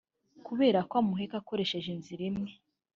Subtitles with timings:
[0.47, 2.51] Kubera ko ahumeka akoresheje inzira imwe